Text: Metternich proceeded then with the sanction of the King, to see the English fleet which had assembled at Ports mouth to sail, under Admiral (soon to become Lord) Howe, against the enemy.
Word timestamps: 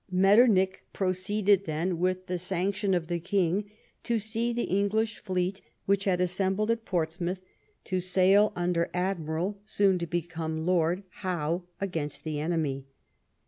Metternich 0.09 0.81
proceeded 0.93 1.65
then 1.65 1.99
with 1.99 2.25
the 2.25 2.39
sanction 2.39 2.95
of 2.95 3.05
the 3.05 3.19
King, 3.19 3.69
to 4.01 4.17
see 4.17 4.51
the 4.51 4.63
English 4.63 5.19
fleet 5.19 5.61
which 5.85 6.05
had 6.05 6.19
assembled 6.19 6.71
at 6.71 6.85
Ports 6.85 7.21
mouth 7.21 7.39
to 7.83 7.99
sail, 7.99 8.51
under 8.55 8.89
Admiral 8.95 9.61
(soon 9.63 9.99
to 9.99 10.07
become 10.07 10.65
Lord) 10.65 11.03
Howe, 11.17 11.65
against 11.79 12.23
the 12.23 12.39
enemy. 12.39 12.87